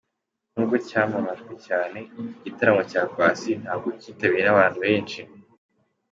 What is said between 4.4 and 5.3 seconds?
n’abantu benshi.